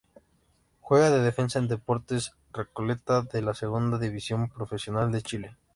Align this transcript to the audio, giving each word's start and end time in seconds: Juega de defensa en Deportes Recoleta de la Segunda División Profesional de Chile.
Juega 0.79 1.11
de 1.11 1.19
defensa 1.19 1.59
en 1.59 1.67
Deportes 1.67 2.33
Recoleta 2.53 3.21
de 3.21 3.43
la 3.43 3.53
Segunda 3.53 3.99
División 3.99 4.49
Profesional 4.49 5.11
de 5.11 5.21
Chile. 5.21 5.57